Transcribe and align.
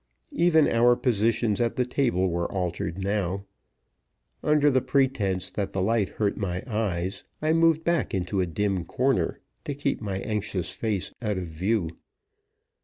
Even 0.33 0.67
our 0.67 0.95
positions 0.95 1.61
at 1.61 1.75
the 1.75 1.85
table 1.85 2.27
were 2.27 2.51
altered 2.51 2.97
now. 3.03 3.45
Under 4.41 4.71
the 4.71 4.81
pretense 4.81 5.51
that 5.51 5.73
the 5.73 5.81
light 5.83 6.09
hurt 6.09 6.37
my 6.37 6.63
eyes, 6.65 7.23
I 7.39 7.53
moved 7.53 7.83
back 7.83 8.11
into 8.11 8.41
a 8.41 8.47
dim 8.47 8.83
corner, 8.83 9.41
to 9.65 9.75
keep 9.75 10.01
my 10.01 10.17
anxious 10.21 10.71
face 10.73 11.11
out 11.21 11.37
of 11.37 11.49
view. 11.49 11.87